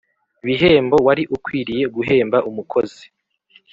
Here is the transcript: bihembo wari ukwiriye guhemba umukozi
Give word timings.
bihembo 0.45 0.95
wari 1.07 1.23
ukwiriye 1.35 1.85
guhemba 1.95 2.37
umukozi 2.49 3.03